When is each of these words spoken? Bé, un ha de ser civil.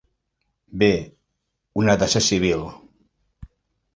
Bé, 0.83 0.87
un 1.83 1.91
ha 1.91 1.95
de 2.05 2.09
ser 2.15 2.23
civil. 2.31 2.65